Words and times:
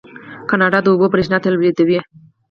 کاناډا 0.49 0.79
د 0.83 0.87
اوبو 0.91 1.11
بریښنا 1.13 1.37
تولیدوي. 1.45 1.99